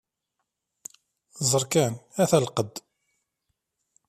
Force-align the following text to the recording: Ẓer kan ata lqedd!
Ẓer 1.49 1.63
kan 1.71 1.93
ata 2.21 2.37
lqedd! 2.45 2.73